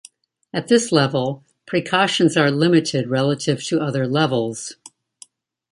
At 0.51 0.67
this 0.67 0.91
level, 0.91 1.43
precautions 1.67 2.35
are 2.35 2.49
limited 2.49 3.07
relative 3.07 3.63
to 3.65 3.81
other 3.81 4.07
levels. 4.07 4.75